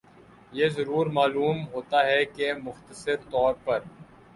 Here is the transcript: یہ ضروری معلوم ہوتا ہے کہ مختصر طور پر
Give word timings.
یہ 0.53 0.69
ضروری 0.69 1.11
معلوم 1.11 1.57
ہوتا 1.73 2.05
ہے 2.05 2.25
کہ 2.27 2.53
مختصر 2.63 3.15
طور 3.31 3.53
پر 3.63 3.79